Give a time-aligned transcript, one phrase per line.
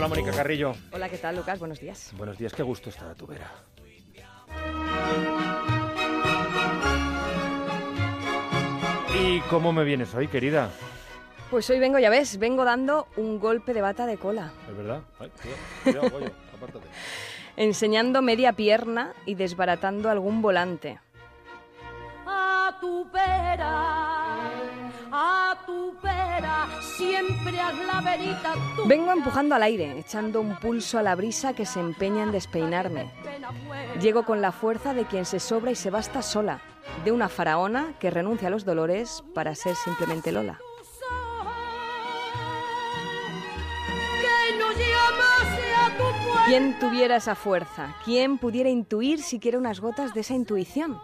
[0.00, 0.72] Hola, Mónica Carrillo.
[0.92, 1.58] Hola, ¿qué tal, Lucas?
[1.58, 2.14] Buenos días.
[2.16, 3.52] Buenos días, qué gusto estar a tu vera.
[9.14, 10.70] ¿Y cómo me vienes hoy, querida?
[11.50, 14.52] Pues hoy vengo, ya ves, vengo dando un golpe de bata de cola.
[14.70, 15.02] ¿Es verdad?
[15.18, 16.86] Ay, cuidado, cuidado, Goyo, apártate.
[17.56, 20.98] Enseñando media pierna y desbaratando algún volante.
[22.26, 24.48] a tu vera,
[25.12, 26.19] a tu vera,
[26.96, 28.54] siempre haz la verita.
[28.86, 33.10] Vengo empujando al aire, echando un pulso a la brisa que se empeña en despeinarme.
[34.00, 36.60] Llego con la fuerza de quien se sobra y se basta sola,
[37.04, 40.58] de una faraona que renuncia a los dolores para ser simplemente Lola.
[40.58, 40.70] A.
[46.46, 47.94] ¿Quién tuviera esa fuerza?
[48.04, 50.98] ¿Quién pudiera intuir siquiera unas gotas de esa intuición?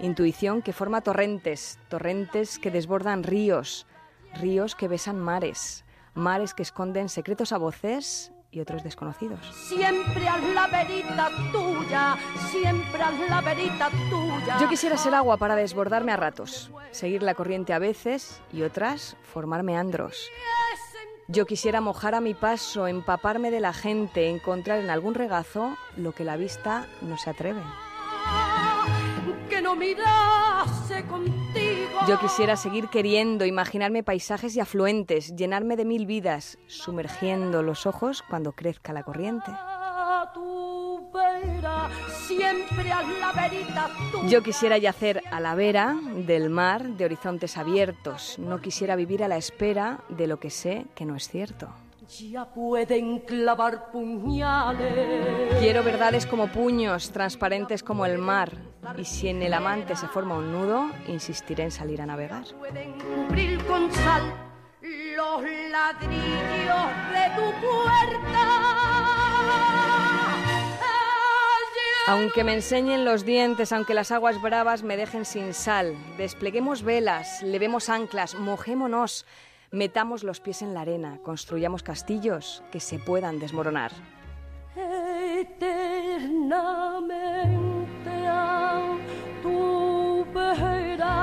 [0.00, 3.86] Intuición que forma torrentes, torrentes que desbordan ríos,
[4.34, 9.40] ríos que besan mares, mares que esconden secretos a voces y otros desconocidos.
[9.68, 12.16] Siempre haz la verita tuya,
[12.50, 14.58] siempre haz la verita tuya.
[14.58, 19.16] Yo quisiera ser agua para desbordarme a ratos, seguir la corriente a veces y otras
[19.22, 20.30] formar meandros.
[21.30, 26.12] Yo quisiera mojar a mi paso, empaparme de la gente, encontrar en algún regazo lo
[26.12, 27.60] que la vista no se atreve.
[29.50, 31.67] Que no mirase contigo.
[32.06, 38.22] Yo quisiera seguir queriendo, imaginarme paisajes y afluentes, llenarme de mil vidas, sumergiendo los ojos
[38.28, 39.50] cuando crezca la corriente.
[44.28, 48.38] Yo quisiera yacer a la vera del mar de horizontes abiertos.
[48.38, 51.68] No quisiera vivir a la espera de lo que sé que no es cierto.
[52.08, 55.58] Ya pueden clavar puñales.
[55.60, 58.50] Quiero verdades como puños, transparentes como el mar.
[58.96, 62.44] Y si en el amante se forma un nudo, insistiré en salir a navegar.
[62.58, 64.22] Pueden cubrir con sal
[64.80, 68.48] los ladrillos de tu puerta.
[72.06, 77.42] Aunque me enseñen los dientes, aunque las aguas bravas me dejen sin sal, despleguemos velas,
[77.42, 79.26] levemos anclas, mojémonos,
[79.70, 83.92] metamos los pies en la arena, construyamos castillos que se puedan desmoronar.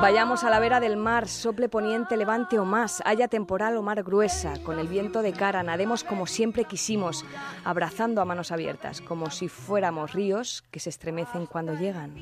[0.00, 4.02] Vayamos a la vera del mar, sople poniente, levante o más, haya temporal o mar
[4.02, 7.24] gruesa, con el viento de cara, nademos como siempre quisimos,
[7.64, 12.14] abrazando a manos abiertas, como si fuéramos ríos que se estremecen cuando llegan.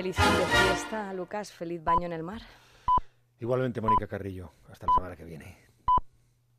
[0.00, 2.40] Feliz fin de fiesta, Lucas, feliz baño en el mar.
[3.38, 4.50] Igualmente, Mónica Carrillo.
[4.70, 5.58] Hasta la semana que viene.